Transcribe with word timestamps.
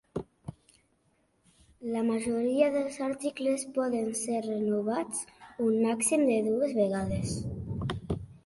La 1.95 2.01
majoria 2.07 2.69
dels 2.77 2.97
articles 3.09 3.67
poden 3.77 4.09
ser 4.23 4.41
renovats 4.49 5.23
un 5.69 5.79
màxim 5.87 6.29
de 6.35 6.43
dues 6.53 6.75
vegades. 6.83 7.41